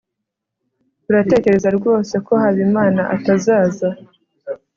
uratekereza 1.09 1.69
rwose 1.77 2.15
ko 2.25 2.33
habimana 2.43 3.01
atazaza 3.15 3.89